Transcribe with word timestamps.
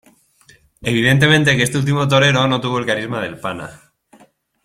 Evidentemente 0.81 1.55
que 1.55 1.61
este 1.67 1.77
último 1.81 2.07
torero 2.07 2.47
no 2.47 2.59
tuvo 2.59 2.79
el 2.79 2.87
carisma 2.87 3.21
del 3.21 3.39
Pana. 3.39 3.69